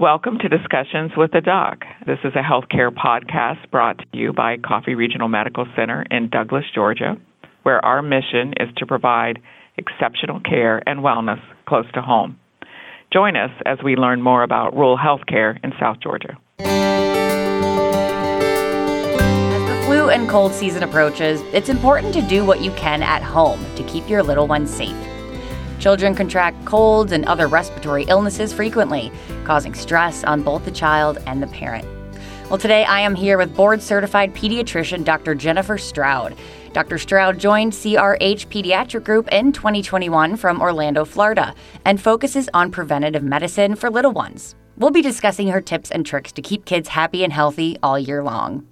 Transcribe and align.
Welcome 0.00 0.38
to 0.38 0.48
Discussions 0.48 1.12
with 1.14 1.32
the 1.32 1.42
Doc. 1.42 1.80
This 2.06 2.20
is 2.24 2.32
a 2.34 2.38
healthcare 2.38 2.88
podcast 2.88 3.70
brought 3.70 3.98
to 3.98 4.06
you 4.14 4.32
by 4.32 4.56
Coffee 4.56 4.94
Regional 4.94 5.28
Medical 5.28 5.66
Center 5.76 6.06
in 6.10 6.30
Douglas, 6.30 6.64
Georgia, 6.74 7.18
where 7.64 7.84
our 7.84 8.00
mission 8.00 8.54
is 8.58 8.70
to 8.78 8.86
provide 8.86 9.42
exceptional 9.76 10.40
care 10.40 10.82
and 10.88 11.00
wellness 11.00 11.38
close 11.68 11.84
to 11.92 12.00
home. 12.00 12.40
Join 13.12 13.36
us 13.36 13.50
as 13.66 13.76
we 13.84 13.94
learn 13.94 14.22
more 14.22 14.42
about 14.42 14.72
rural 14.74 14.96
healthcare 14.96 15.62
in 15.62 15.74
South 15.78 15.98
Georgia. 16.02 16.38
As 16.60 16.66
the 19.68 19.82
flu 19.84 20.08
and 20.08 20.30
cold 20.30 20.54
season 20.54 20.82
approaches, 20.82 21.42
it's 21.52 21.68
important 21.68 22.14
to 22.14 22.22
do 22.22 22.46
what 22.46 22.62
you 22.62 22.70
can 22.70 23.02
at 23.02 23.22
home 23.22 23.62
to 23.76 23.82
keep 23.82 24.08
your 24.08 24.22
little 24.22 24.46
ones 24.46 24.74
safe. 24.74 24.96
Children 25.80 26.14
contract 26.14 26.62
colds 26.66 27.10
and 27.10 27.24
other 27.24 27.48
respiratory 27.48 28.04
illnesses 28.04 28.52
frequently, 28.52 29.10
causing 29.44 29.72
stress 29.72 30.22
on 30.24 30.42
both 30.42 30.66
the 30.66 30.70
child 30.70 31.16
and 31.26 31.42
the 31.42 31.46
parent. 31.46 31.88
Well, 32.50 32.58
today 32.58 32.84
I 32.84 33.00
am 33.00 33.14
here 33.14 33.38
with 33.38 33.56
board 33.56 33.80
certified 33.80 34.34
pediatrician 34.34 35.04
Dr. 35.04 35.34
Jennifer 35.34 35.78
Stroud. 35.78 36.36
Dr. 36.74 36.98
Stroud 36.98 37.38
joined 37.38 37.72
CRH 37.72 38.48
Pediatric 38.48 39.04
Group 39.04 39.28
in 39.32 39.52
2021 39.52 40.36
from 40.36 40.60
Orlando, 40.60 41.06
Florida, 41.06 41.54
and 41.86 41.98
focuses 41.98 42.50
on 42.52 42.70
preventative 42.70 43.22
medicine 43.22 43.74
for 43.74 43.88
little 43.88 44.12
ones. 44.12 44.54
We'll 44.76 44.90
be 44.90 45.00
discussing 45.00 45.48
her 45.48 45.62
tips 45.62 45.90
and 45.90 46.04
tricks 46.04 46.32
to 46.32 46.42
keep 46.42 46.66
kids 46.66 46.90
happy 46.90 47.24
and 47.24 47.32
healthy 47.32 47.78
all 47.82 47.98
year 47.98 48.22
long. 48.22 48.66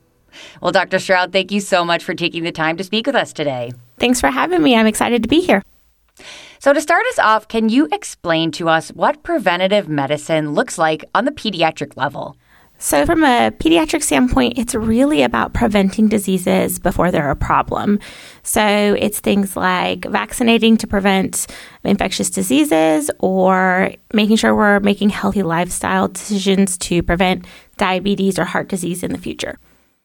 Well, 0.61 0.73
Dr. 0.73 0.99
Stroud, 0.99 1.33
thank 1.33 1.51
you 1.53 1.61
so 1.61 1.87
much 1.87 2.05
for 2.05 2.15
taking 2.15 2.45
the 2.45 2.53
time 2.53 2.77
to 2.77 2.85
speak 2.85 3.07
with 3.07 3.15
us 3.15 3.33
today. 3.33 3.73
Thanks 3.99 4.21
for 4.21 4.29
having 4.29 4.63
me. 4.63 4.77
I'm 4.77 4.87
excited 4.87 5.23
to 5.23 5.29
be 5.29 5.41
here. 5.41 5.63
So, 6.69 6.75
to 6.75 6.83
start 6.83 7.07
us 7.07 7.19
off, 7.19 7.49
can 7.49 7.71
you 7.71 7.89
explain 7.93 8.51
to 8.51 8.69
us 8.69 8.91
what 8.91 9.23
preventative 9.23 9.89
medicine 9.89 10.53
looks 10.53 10.77
like 10.77 11.03
on 11.15 11.25
the 11.25 11.31
pediatric 11.31 11.97
level? 11.97 12.37
So, 12.77 13.07
from 13.07 13.25
a 13.25 13.51
pediatric 13.53 14.03
standpoint, 14.03 14.59
it's 14.59 14.75
really 14.75 15.23
about 15.23 15.55
preventing 15.55 16.09
diseases 16.09 16.79
before 16.79 17.11
they're 17.11 17.31
a 17.31 17.37
problem. 17.37 17.99
So, 18.43 18.61
it's 18.99 19.19
things 19.19 19.57
like 19.57 20.05
vaccinating 20.11 20.77
to 20.77 20.87
prevent 20.87 21.47
infectious 21.85 22.29
diseases 22.29 23.11
or 23.19 23.95
making 24.13 24.37
sure 24.37 24.55
we're 24.55 24.81
making 24.81 25.09
healthy 25.09 25.43
lifestyle 25.43 26.09
decisions 26.09 26.77
to 26.77 27.03
prevent 27.03 27.47
diabetes 27.79 28.39
or 28.39 28.45
heart 28.45 28.69
disease 28.69 29.03
in 29.03 29.13
the 29.13 29.19
future. 29.19 29.59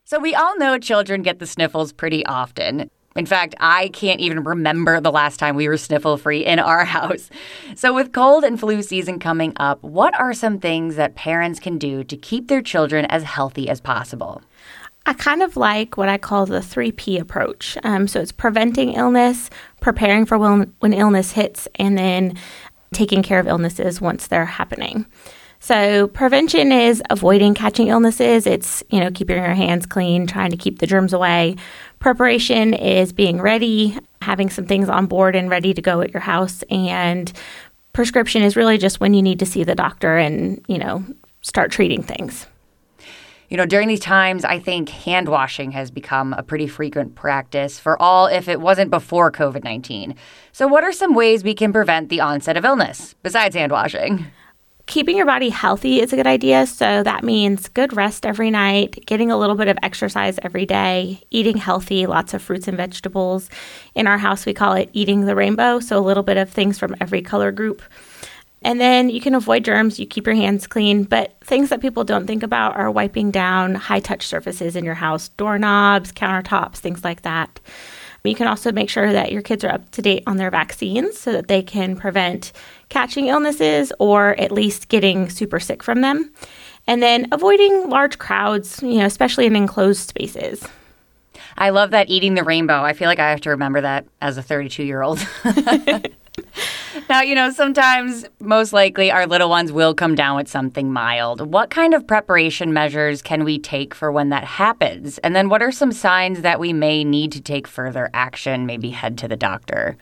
So, 0.06 0.18
we 0.18 0.34
all 0.34 0.58
know 0.58 0.78
children 0.78 1.24
get 1.24 1.40
the 1.40 1.46
sniffles 1.46 1.92
pretty 1.92 2.26
often. 2.26 2.90
In 3.16 3.26
fact, 3.26 3.54
I 3.60 3.90
can't 3.90 4.20
even 4.20 4.44
remember 4.44 5.00
the 5.00 5.12
last 5.12 5.38
time 5.38 5.56
we 5.56 5.68
were 5.68 5.78
sniffle 5.78 6.18
free 6.18 6.46
in 6.46 6.60
our 6.60 6.84
house. 6.98 7.30
So, 7.76 7.94
with 7.94 8.12
cold 8.12 8.44
and 8.44 8.60
flu 8.60 8.82
season 8.82 9.20
coming 9.20 9.54
up, 9.58 9.82
what 9.84 10.18
are 10.20 10.34
some 10.34 10.60
things 10.60 10.96
that 10.96 11.16
parents 11.16 11.60
can 11.60 11.78
do 11.78 12.04
to 12.04 12.18
keep 12.18 12.48
their 12.48 12.62
children 12.62 13.06
as 13.06 13.24
healthy 13.24 13.70
as 13.70 13.80
possible? 13.80 14.42
I 15.06 15.14
kind 15.14 15.44
of 15.44 15.58
like 15.58 15.98
what 15.98 16.08
I 16.08 16.18
call 16.18 16.46
the 16.46 16.60
3P 16.60 17.20
approach. 17.20 17.78
Um, 17.84 18.08
so, 18.08 18.20
it's 18.20 18.32
preventing 18.32 18.94
illness, 18.94 19.50
preparing 19.80 20.26
for 20.26 20.38
when, 20.38 20.74
when 20.80 20.94
illness 20.94 21.32
hits, 21.32 21.68
and 21.76 21.98
then 21.98 22.38
taking 22.94 23.24
care 23.24 23.40
of 23.40 23.48
illnesses 23.48 24.00
once 24.00 24.28
they're 24.28 24.46
happening. 24.46 25.06
So 25.64 26.10
prevention 26.10 26.74
is 26.74 27.02
avoiding 27.10 27.54
catching 27.54 27.88
illnesses. 27.88 28.46
It's, 28.46 28.84
you 28.90 29.00
know, 29.00 29.10
keeping 29.10 29.38
your 29.38 29.54
hands 29.54 29.86
clean, 29.86 30.28
trying 30.28 30.52
to 30.52 30.58
keep 30.58 30.80
the 30.80 30.86
germs 30.86 31.14
away. 31.14 31.56
Preparation 32.04 32.74
is 32.74 33.14
being 33.14 33.40
ready, 33.40 33.98
having 34.22 34.50
some 34.50 34.66
things 34.66 34.90
on 34.90 35.06
board 35.06 35.38
and 35.38 35.50
ready 35.50 35.74
to 35.74 35.82
go 35.82 36.02
at 36.02 36.12
your 36.12 36.20
house. 36.20 36.62
And 36.70 37.32
prescription 37.94 38.44
is 38.44 38.58
really 38.58 38.78
just 38.78 39.00
when 39.00 39.14
you 39.14 39.22
need 39.22 39.40
to 39.40 39.46
see 39.46 39.64
the 39.64 39.74
doctor 39.74 40.18
and, 40.18 40.62
you 40.68 40.78
know, 40.78 41.06
start 41.44 41.72
treating 41.72 42.04
things. 42.04 42.46
You 43.48 43.56
know, 43.56 43.66
during 43.66 43.88
these 43.88 44.02
times, 44.02 44.44
I 44.44 44.60
think 44.60 44.90
hand 44.90 45.30
washing 45.30 45.72
has 45.72 45.92
become 45.92 46.34
a 46.34 46.44
pretty 46.44 46.68
frequent 46.68 47.16
practice 47.16 47.80
for 47.80 47.98
all 48.02 48.28
if 48.28 48.50
it 48.50 48.60
wasn't 48.60 48.92
before 48.92 49.32
COVID 49.32 49.64
19. 49.64 50.14
So, 50.52 50.68
what 50.68 50.84
are 50.84 50.92
some 50.92 51.16
ways 51.16 51.42
we 51.42 51.54
can 51.54 51.72
prevent 51.72 52.10
the 52.10 52.20
onset 52.20 52.58
of 52.58 52.66
illness 52.66 53.16
besides 53.24 53.56
hand 53.56 53.72
washing? 53.72 54.26
Keeping 54.86 55.16
your 55.16 55.26
body 55.26 55.50
healthy 55.50 56.02
is 56.02 56.12
a 56.12 56.16
good 56.16 56.28
idea. 56.28 56.68
So 56.68 57.04
that 57.04 57.24
means 57.24 57.70
good 57.70 57.96
rest 57.96 58.26
every 58.26 58.52
night, 58.52 59.04
getting 59.06 59.32
a 59.32 59.38
little 59.38 59.56
bit 59.56 59.68
of 59.68 59.78
exercise 59.82 60.40
every 60.44 60.66
day, 60.66 61.22
eating 61.32 61.58
healthy, 61.58 62.06
lots 62.06 62.34
of 62.34 62.42
fruits 62.42 62.68
and 62.68 62.78
vegetables. 62.78 63.50
In 63.96 64.08
our 64.08 64.18
house, 64.18 64.46
we 64.46 64.54
call 64.54 64.74
it 64.74 64.90
eating 64.94 65.26
the 65.26 65.36
rainbow. 65.36 65.80
So 65.80 65.98
a 65.98 66.02
little 66.02 66.24
bit 66.24 66.38
of 66.38 66.50
things 66.50 66.78
from 66.78 66.96
every 67.00 67.22
color 67.22 67.52
group. 67.52 67.82
And 68.66 68.80
then 68.80 69.10
you 69.10 69.20
can 69.20 69.36
avoid 69.36 69.66
germs, 69.66 70.00
you 70.00 70.06
keep 70.06 70.26
your 70.26 70.36
hands 70.36 70.68
clean. 70.68 71.04
But 71.04 71.36
things 71.44 71.70
that 71.70 71.82
people 71.82 72.04
don't 72.04 72.28
think 72.28 72.44
about 72.44 72.76
are 72.78 72.90
wiping 72.90 73.30
down 73.32 73.76
high 73.76 74.00
touch 74.00 74.26
surfaces 74.26 74.76
in 74.76 74.86
your 74.86 74.94
house, 74.94 75.30
doorknobs, 75.30 76.12
countertops, 76.12 76.78
things 76.78 77.04
like 77.04 77.24
that. 77.24 77.60
You 78.24 78.36
can 78.36 78.48
also 78.48 78.72
make 78.72 78.90
sure 78.90 79.12
that 79.12 79.34
your 79.34 79.42
kids 79.42 79.64
are 79.66 79.72
up 79.72 79.92
to 79.92 80.02
date 80.02 80.24
on 80.26 80.38
their 80.38 80.50
vaccines 80.50 81.20
so 81.20 81.34
that 81.34 81.50
they 81.50 81.62
can 81.62 81.98
prevent 81.98 82.54
catching 82.88 83.28
illnesses 83.28 83.92
or 84.00 84.40
at 84.40 84.52
least 84.52 84.88
getting 84.88 85.30
super 85.30 85.60
sick 85.60 85.84
from 85.84 86.02
them. 86.02 86.32
And 86.88 87.04
then 87.04 87.28
avoiding 87.32 87.90
large 87.90 88.20
crowds, 88.20 88.82
you 88.82 89.00
know, 89.00 89.06
especially 89.06 89.46
in 89.46 89.56
enclosed 89.56 90.08
spaces. 90.08 90.66
I 91.58 91.70
love 91.70 91.92
that 91.92 92.10
eating 92.10 92.36
the 92.36 92.44
rainbow. 92.44 92.82
I 92.82 92.94
feel 92.94 93.08
like 93.08 93.20
I 93.20 93.30
have 93.30 93.42
to 93.42 93.50
remember 93.50 93.82
that 93.82 94.06
as 94.22 94.38
a 94.38 94.42
32 94.42 94.84
year 94.84 95.02
old. 95.02 95.20
now, 97.10 97.22
you 97.22 97.36
know, 97.36 97.50
sometimes, 97.50 98.26
most 98.40 98.74
likely, 98.74 99.12
our 99.12 99.26
little 99.26 99.50
ones 99.50 99.72
will 99.72 99.94
come 99.94 100.16
down 100.16 100.36
with 100.36 100.48
something 100.48 100.92
mild. 100.92 101.52
What 101.52 101.70
kind 101.70 101.94
of 101.94 102.06
preparation 102.06 102.74
measures 102.74 103.22
can 103.22 103.44
we 103.44 103.60
take 103.60 103.94
for 103.94 104.12
when 104.12 104.30
that 104.30 104.44
happens? 104.44 105.18
And 105.20 105.36
then, 105.36 105.50
what 105.50 105.62
are 105.62 105.72
some 105.72 105.92
signs 105.92 106.42
that 106.42 106.60
we 106.60 106.74
may 106.74 107.04
need 107.04 107.32
to 107.34 107.42
take 107.42 107.68
further 107.68 108.10
action, 108.14 108.66
maybe 108.66 108.90
head 108.92 109.18
to 109.20 109.28
the 109.28 109.36
doctor? 109.36 109.98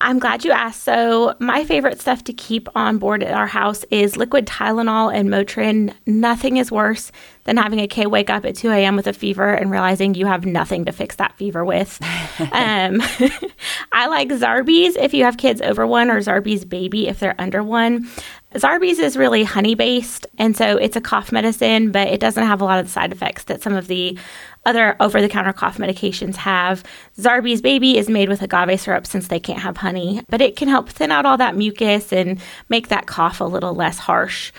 I'm 0.00 0.18
glad 0.18 0.44
you 0.44 0.50
asked. 0.50 0.82
So, 0.82 1.34
my 1.38 1.64
favorite 1.64 2.00
stuff 2.00 2.24
to 2.24 2.32
keep 2.32 2.68
on 2.76 2.98
board 2.98 3.22
at 3.22 3.32
our 3.32 3.46
house 3.46 3.84
is 3.90 4.16
liquid 4.16 4.46
Tylenol 4.46 5.14
and 5.14 5.28
Motrin. 5.28 5.94
Nothing 6.04 6.56
is 6.56 6.72
worse 6.72 7.12
than 7.44 7.56
having 7.56 7.78
a 7.78 7.86
kid 7.86 8.08
wake 8.08 8.28
up 8.28 8.44
at 8.44 8.56
2 8.56 8.70
a.m. 8.70 8.96
with 8.96 9.06
a 9.06 9.12
fever 9.12 9.54
and 9.54 9.70
realizing 9.70 10.14
you 10.14 10.26
have 10.26 10.44
nothing 10.44 10.84
to 10.86 10.92
fix 10.92 11.16
that 11.16 11.36
fever 11.36 11.64
with. 11.64 12.00
um, 12.52 13.00
I 13.92 14.08
like 14.08 14.28
Zarbee's 14.28 14.96
if 14.96 15.14
you 15.14 15.24
have 15.24 15.36
kids 15.36 15.60
over 15.60 15.86
one, 15.86 16.10
or 16.10 16.18
Zarbee's 16.18 16.64
baby 16.64 17.06
if 17.06 17.20
they're 17.20 17.36
under 17.38 17.62
one. 17.62 18.08
Zarbee's 18.54 18.98
is 18.98 19.16
really 19.16 19.42
honey 19.44 19.74
based, 19.74 20.26
and 20.38 20.56
so 20.56 20.76
it's 20.76 20.96
a 20.96 21.00
cough 21.00 21.32
medicine, 21.32 21.90
but 21.92 22.08
it 22.08 22.20
doesn't 22.20 22.44
have 22.44 22.60
a 22.60 22.64
lot 22.64 22.78
of 22.78 22.86
the 22.86 22.92
side 22.92 23.12
effects 23.12 23.44
that 23.44 23.62
some 23.62 23.74
of 23.74 23.88
the 23.88 24.18
other 24.66 24.96
over 25.00 25.20
the 25.20 25.28
counter 25.28 25.52
cough 25.52 25.78
medications 25.78 26.36
have. 26.36 26.82
Zarbee's 27.18 27.60
baby 27.60 27.98
is 27.98 28.08
made 28.08 28.28
with 28.28 28.42
agave 28.42 28.80
syrup 28.80 29.06
since 29.06 29.28
they 29.28 29.40
can't 29.40 29.60
have 29.60 29.78
honey, 29.78 30.22
but 30.28 30.40
it 30.40 30.56
can 30.56 30.68
help 30.68 30.88
thin 30.88 31.10
out 31.10 31.26
all 31.26 31.36
that 31.36 31.56
mucus 31.56 32.12
and 32.12 32.40
make 32.68 32.88
that 32.88 33.06
cough 33.06 33.40
a 33.40 33.44
little 33.44 33.74
less 33.74 33.98
harsh. 33.98 34.52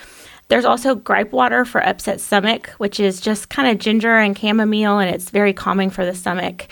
There's 0.48 0.66
also 0.66 0.94
gripe 0.94 1.32
water 1.32 1.66
for 1.66 1.84
upset 1.84 2.22
stomach, 2.22 2.70
which 2.78 3.00
is 3.00 3.20
just 3.20 3.50
kind 3.50 3.68
of 3.68 3.80
ginger 3.80 4.16
and 4.18 4.38
chamomile, 4.38 5.00
and 5.00 5.14
it's 5.14 5.32
very 5.32 5.54
calming 5.54 5.90
for 5.90 6.06
the 6.06 6.14
stomach. 6.14 6.68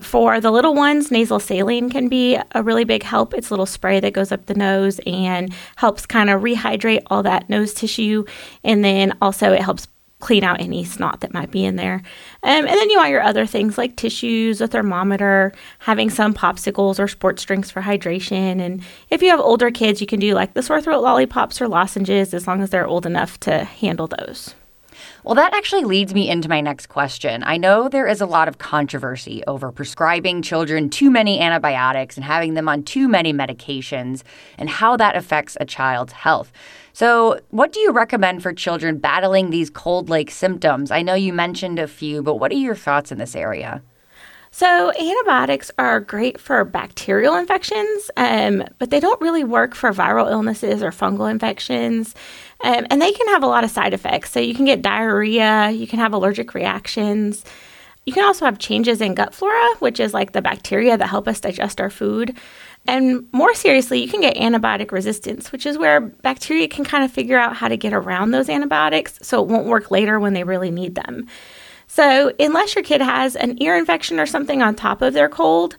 For 0.00 0.40
the 0.40 0.50
little 0.50 0.74
ones, 0.74 1.12
nasal 1.12 1.38
saline 1.38 1.88
can 1.88 2.08
be 2.08 2.36
a 2.52 2.62
really 2.62 2.82
big 2.82 3.04
help. 3.04 3.32
It's 3.32 3.50
a 3.50 3.52
little 3.52 3.64
spray 3.64 4.00
that 4.00 4.12
goes 4.12 4.32
up 4.32 4.46
the 4.46 4.54
nose 4.54 5.00
and 5.06 5.54
helps 5.76 6.04
kind 6.04 6.28
of 6.28 6.42
rehydrate 6.42 7.02
all 7.06 7.22
that 7.22 7.48
nose 7.48 7.72
tissue. 7.72 8.24
And 8.64 8.84
then 8.84 9.16
also 9.22 9.52
it 9.52 9.62
helps 9.62 9.86
clean 10.24 10.42
out 10.42 10.58
any 10.58 10.82
snot 10.84 11.20
that 11.20 11.34
might 11.34 11.50
be 11.50 11.66
in 11.66 11.76
there. 11.76 12.02
Um, 12.42 12.66
and 12.66 12.66
then 12.66 12.88
you 12.88 12.96
want 12.96 13.10
your 13.10 13.20
other 13.20 13.44
things 13.44 13.76
like 13.76 13.94
tissues, 13.94 14.62
a 14.62 14.66
thermometer, 14.66 15.52
having 15.80 16.08
some 16.08 16.32
popsicles 16.32 16.98
or 16.98 17.06
sports 17.06 17.44
drinks 17.44 17.70
for 17.70 17.82
hydration. 17.82 18.58
And 18.58 18.82
if 19.10 19.22
you 19.22 19.28
have 19.28 19.40
older 19.40 19.70
kids, 19.70 20.00
you 20.00 20.06
can 20.06 20.20
do 20.20 20.34
like 20.34 20.54
the 20.54 20.62
sore 20.62 20.80
throat 20.80 21.02
lollipops 21.02 21.60
or 21.60 21.68
lozenges 21.68 22.32
as 22.32 22.46
long 22.46 22.62
as 22.62 22.70
they're 22.70 22.86
old 22.86 23.04
enough 23.04 23.38
to 23.40 23.64
handle 23.64 24.06
those. 24.06 24.54
Well, 25.24 25.36
that 25.36 25.54
actually 25.54 25.84
leads 25.84 26.12
me 26.12 26.28
into 26.28 26.50
my 26.50 26.60
next 26.60 26.88
question. 26.88 27.42
I 27.46 27.56
know 27.56 27.88
there 27.88 28.06
is 28.06 28.20
a 28.20 28.26
lot 28.26 28.46
of 28.46 28.58
controversy 28.58 29.42
over 29.46 29.72
prescribing 29.72 30.42
children 30.42 30.90
too 30.90 31.10
many 31.10 31.40
antibiotics 31.40 32.18
and 32.18 32.24
having 32.24 32.52
them 32.52 32.68
on 32.68 32.82
too 32.82 33.08
many 33.08 33.32
medications 33.32 34.22
and 34.58 34.68
how 34.68 34.98
that 34.98 35.16
affects 35.16 35.56
a 35.58 35.64
child's 35.64 36.12
health. 36.12 36.52
So, 36.92 37.40
what 37.48 37.72
do 37.72 37.80
you 37.80 37.90
recommend 37.90 38.42
for 38.42 38.52
children 38.52 38.98
battling 38.98 39.48
these 39.48 39.70
cold 39.70 40.10
like 40.10 40.30
symptoms? 40.30 40.90
I 40.90 41.00
know 41.00 41.14
you 41.14 41.32
mentioned 41.32 41.78
a 41.78 41.88
few, 41.88 42.22
but 42.22 42.34
what 42.34 42.52
are 42.52 42.56
your 42.56 42.76
thoughts 42.76 43.10
in 43.10 43.16
this 43.16 43.34
area? 43.34 43.82
So, 44.56 44.92
antibiotics 44.92 45.72
are 45.78 45.98
great 45.98 46.38
for 46.38 46.64
bacterial 46.64 47.34
infections, 47.34 48.08
um, 48.16 48.62
but 48.78 48.90
they 48.90 49.00
don't 49.00 49.20
really 49.20 49.42
work 49.42 49.74
for 49.74 49.90
viral 49.90 50.30
illnesses 50.30 50.80
or 50.80 50.92
fungal 50.92 51.28
infections. 51.28 52.14
Um, 52.62 52.86
and 52.88 53.02
they 53.02 53.10
can 53.10 53.26
have 53.30 53.42
a 53.42 53.48
lot 53.48 53.64
of 53.64 53.72
side 53.72 53.92
effects. 53.92 54.30
So, 54.30 54.38
you 54.38 54.54
can 54.54 54.64
get 54.64 54.80
diarrhea, 54.80 55.72
you 55.72 55.88
can 55.88 55.98
have 55.98 56.12
allergic 56.12 56.54
reactions. 56.54 57.44
You 58.06 58.12
can 58.12 58.22
also 58.22 58.44
have 58.44 58.60
changes 58.60 59.00
in 59.00 59.16
gut 59.16 59.34
flora, 59.34 59.74
which 59.80 59.98
is 59.98 60.14
like 60.14 60.30
the 60.30 60.42
bacteria 60.42 60.96
that 60.96 61.08
help 61.08 61.26
us 61.26 61.40
digest 61.40 61.80
our 61.80 61.90
food. 61.90 62.38
And 62.86 63.26
more 63.32 63.54
seriously, 63.54 64.00
you 64.04 64.08
can 64.08 64.20
get 64.20 64.36
antibiotic 64.36 64.92
resistance, 64.92 65.50
which 65.50 65.66
is 65.66 65.78
where 65.78 66.00
bacteria 66.00 66.68
can 66.68 66.84
kind 66.84 67.02
of 67.02 67.10
figure 67.10 67.40
out 67.40 67.56
how 67.56 67.66
to 67.66 67.76
get 67.76 67.92
around 67.92 68.30
those 68.30 68.48
antibiotics 68.48 69.18
so 69.20 69.42
it 69.42 69.48
won't 69.48 69.66
work 69.66 69.90
later 69.90 70.20
when 70.20 70.32
they 70.32 70.44
really 70.44 70.70
need 70.70 70.94
them. 70.94 71.26
So, 71.86 72.32
unless 72.38 72.74
your 72.74 72.84
kid 72.84 73.00
has 73.00 73.36
an 73.36 73.62
ear 73.62 73.76
infection 73.76 74.18
or 74.18 74.26
something 74.26 74.62
on 74.62 74.74
top 74.74 75.02
of 75.02 75.14
their 75.14 75.28
cold, 75.28 75.76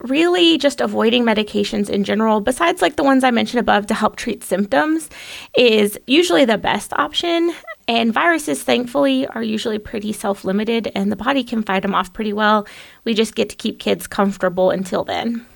really 0.00 0.58
just 0.58 0.80
avoiding 0.80 1.24
medications 1.24 1.88
in 1.88 2.04
general, 2.04 2.40
besides 2.40 2.82
like 2.82 2.96
the 2.96 3.04
ones 3.04 3.24
I 3.24 3.30
mentioned 3.30 3.60
above 3.60 3.86
to 3.86 3.94
help 3.94 4.16
treat 4.16 4.44
symptoms, 4.44 5.08
is 5.56 5.98
usually 6.06 6.44
the 6.44 6.58
best 6.58 6.92
option. 6.94 7.52
And 7.88 8.12
viruses, 8.12 8.62
thankfully, 8.62 9.26
are 9.28 9.42
usually 9.42 9.78
pretty 9.78 10.12
self 10.12 10.44
limited 10.44 10.90
and 10.94 11.10
the 11.10 11.16
body 11.16 11.44
can 11.44 11.62
fight 11.62 11.82
them 11.82 11.94
off 11.94 12.12
pretty 12.12 12.32
well. 12.32 12.66
We 13.04 13.14
just 13.14 13.34
get 13.34 13.48
to 13.50 13.56
keep 13.56 13.78
kids 13.78 14.06
comfortable 14.06 14.70
until 14.70 15.04
then. 15.04 15.46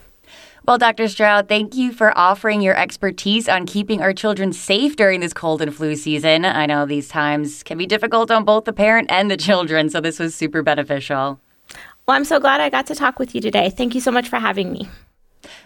Well, 0.67 0.79
Dr. 0.79 1.09
Stroud, 1.09 1.49
thank 1.49 1.75
you 1.75 1.91
for 1.93 2.17
offering 2.17 2.61
your 2.61 2.77
expertise 2.77 3.49
on 3.49 3.67
keeping 3.67 4.03
our 4.03 4.13
children 4.13 4.53
safe 4.53 4.95
during 4.95 5.21
this 5.21 5.33
cold 5.33 5.63
and 5.63 5.75
flu 5.75 5.97
season. 5.97 6.45
I 6.45 6.67
know 6.67 6.85
these 6.85 7.09
times 7.09 7.63
can 7.63 7.79
be 7.79 7.87
difficult 7.87 8.31
on 8.31 8.45
both 8.45 8.67
the 8.67 8.73
parent 8.73 9.11
and 9.11 9.31
the 9.31 9.37
children, 9.37 9.89
so 9.89 10.01
this 10.01 10.19
was 10.19 10.35
super 10.35 10.63
beneficial. 10.63 11.41
Well, 12.07 12.17
I'm 12.17 12.25
so 12.25 12.39
glad 12.39 12.61
I 12.61 12.69
got 12.69 12.87
to 12.89 12.95
talk 12.95 13.19
with 13.19 13.35
you 13.35 13.41
today. 13.41 13.71
Thank 13.71 13.95
you 13.95 14.01
so 14.01 14.11
much 14.11 14.29
for 14.29 14.37
having 14.39 14.71
me. 14.73 14.89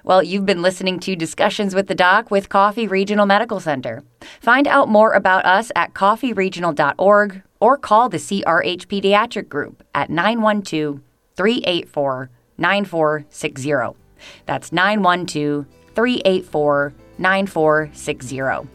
Well, 0.04 0.22
you've 0.22 0.46
been 0.46 0.62
listening 0.62 1.00
to 1.00 1.16
Discussions 1.16 1.74
with 1.74 1.88
the 1.88 1.94
Doc 1.94 2.30
with 2.30 2.48
Coffee 2.48 2.86
Regional 2.86 3.26
Medical 3.26 3.58
Center. 3.58 4.04
Find 4.40 4.68
out 4.68 4.88
more 4.88 5.12
about 5.12 5.44
us 5.44 5.72
at 5.74 5.94
coffeeregional.org 5.94 7.42
or 7.60 7.78
call 7.78 8.08
the 8.08 8.18
CRH 8.18 8.86
Pediatric 8.86 9.48
Group 9.48 9.82
at 9.94 10.10
912 10.10 11.00
384 11.36 12.30
9460. 12.56 14.03
That's 14.46 14.72
912 14.72 15.66
384 15.94 16.94
9460. 17.18 18.68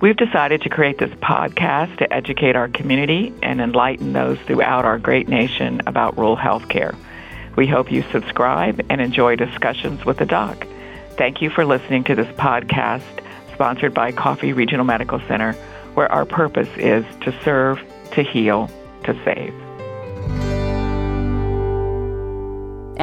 We've 0.00 0.16
decided 0.16 0.60
to 0.62 0.68
create 0.68 0.98
this 0.98 1.14
podcast 1.14 1.98
to 1.98 2.12
educate 2.12 2.56
our 2.56 2.68
community 2.68 3.32
and 3.42 3.60
enlighten 3.60 4.12
those 4.12 4.38
throughout 4.40 4.84
our 4.84 4.98
great 4.98 5.28
nation 5.28 5.80
about 5.86 6.18
rural 6.18 6.36
health 6.36 6.68
care. 6.68 6.94
We 7.56 7.66
hope 7.66 7.90
you 7.90 8.04
subscribe 8.10 8.84
and 8.90 9.00
enjoy 9.00 9.36
discussions 9.36 10.04
with 10.04 10.18
the 10.18 10.26
doc. 10.26 10.66
Thank 11.16 11.40
you 11.40 11.48
for 11.48 11.64
listening 11.64 12.04
to 12.04 12.14
this 12.14 12.26
podcast 12.36 13.24
sponsored 13.54 13.94
by 13.94 14.12
Coffee 14.12 14.52
Regional 14.52 14.84
Medical 14.84 15.20
Center, 15.20 15.52
where 15.94 16.10
our 16.10 16.26
purpose 16.26 16.68
is 16.76 17.04
to 17.22 17.32
serve, 17.42 17.80
to 18.12 18.22
heal, 18.22 18.68
to 19.04 19.14
save. 19.24 19.63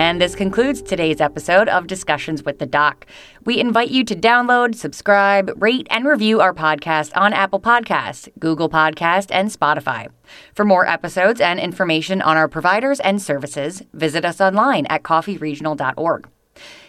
And 0.01 0.19
this 0.19 0.33
concludes 0.33 0.81
today's 0.81 1.21
episode 1.21 1.69
of 1.69 1.85
Discussions 1.85 2.41
with 2.43 2.57
the 2.57 2.65
Doc. 2.65 3.05
We 3.45 3.59
invite 3.59 3.91
you 3.91 4.03
to 4.05 4.15
download, 4.15 4.73
subscribe, 4.73 5.51
rate, 5.61 5.85
and 5.91 6.05
review 6.05 6.41
our 6.41 6.55
podcast 6.55 7.15
on 7.15 7.33
Apple 7.33 7.59
Podcasts, 7.59 8.27
Google 8.39 8.67
Podcast, 8.67 9.27
and 9.29 9.51
Spotify. 9.51 10.07
For 10.55 10.65
more 10.65 10.87
episodes 10.87 11.39
and 11.39 11.59
information 11.59 12.19
on 12.19 12.35
our 12.35 12.47
providers 12.47 12.99
and 12.99 13.21
services, 13.21 13.83
visit 13.93 14.25
us 14.25 14.41
online 14.41 14.87
at 14.87 15.03
coffeeregional.org. 15.03 16.27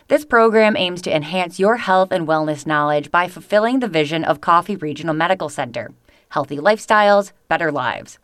This 0.08 0.25
program 0.25 0.75
aims 0.75 1.03
to 1.03 1.15
enhance 1.15 1.61
your 1.61 1.76
health 1.76 2.12
and 2.12 2.26
wellness 2.26 2.67
knowledge 2.67 3.11
by 3.11 3.29
fulfilling 3.29 3.81
the 3.81 3.88
vision 3.88 4.25
of 4.25 4.41
Coffee 4.41 4.76
Regional 4.76 5.12
Medical 5.12 5.50
Center 5.50 5.91
healthy 6.31 6.56
lifestyles, 6.56 7.32
better 7.49 7.70
lives. 7.70 8.19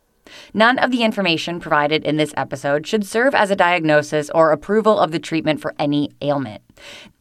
None 0.55 0.79
of 0.79 0.91
the 0.91 1.03
information 1.03 1.61
provided 1.61 2.05
in 2.05 2.17
this 2.17 2.35
episode 2.37 2.87
should 2.87 3.07
serve 3.07 3.35
as 3.35 3.51
a 3.51 3.57
diagnosis 3.57 4.31
or 4.35 4.53
approval 4.53 4.99
of 4.99 5.13
the 5.13 5.19
treatment 5.19 5.61
for 5.61 5.75
any 5.79 6.11
ailment. 6.21 6.63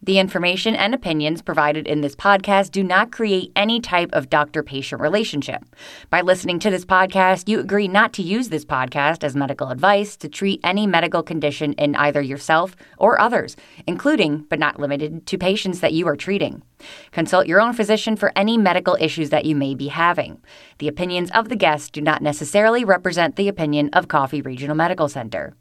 The 0.07 0.19
information 0.19 0.73
and 0.73 0.93
opinions 0.95 1.41
provided 1.41 1.85
in 1.85 1.99
this 1.99 2.15
podcast 2.15 2.71
do 2.71 2.81
not 2.81 3.11
create 3.11 3.51
any 3.57 3.81
type 3.81 4.09
of 4.13 4.29
doctor 4.29 4.63
patient 4.63 5.01
relationship. 5.01 5.65
By 6.09 6.21
listening 6.21 6.59
to 6.59 6.69
this 6.69 6.85
podcast, 6.85 7.49
you 7.49 7.59
agree 7.59 7.89
not 7.89 8.13
to 8.13 8.21
use 8.21 8.47
this 8.47 8.63
podcast 8.63 9.25
as 9.25 9.35
medical 9.35 9.67
advice 9.67 10.15
to 10.15 10.29
treat 10.29 10.61
any 10.63 10.87
medical 10.87 11.23
condition 11.23 11.73
in 11.73 11.93
either 11.97 12.21
yourself 12.21 12.73
or 12.97 13.19
others, 13.19 13.57
including 13.85 14.45
but 14.49 14.59
not 14.59 14.79
limited 14.79 15.27
to 15.27 15.37
patients 15.37 15.81
that 15.81 15.91
you 15.91 16.07
are 16.07 16.15
treating. 16.15 16.63
Consult 17.11 17.47
your 17.47 17.59
own 17.59 17.73
physician 17.73 18.15
for 18.15 18.31
any 18.33 18.57
medical 18.57 18.95
issues 19.01 19.29
that 19.31 19.43
you 19.43 19.57
may 19.57 19.75
be 19.75 19.89
having. 19.89 20.39
The 20.77 20.87
opinions 20.87 21.31
of 21.31 21.49
the 21.49 21.57
guests 21.57 21.89
do 21.89 21.99
not 21.99 22.21
necessarily 22.21 22.85
represent 22.85 23.35
the 23.35 23.49
opinion 23.49 23.89
of 23.91 24.07
Coffee 24.07 24.41
Regional 24.41 24.77
Medical 24.77 25.09
Center. 25.09 25.53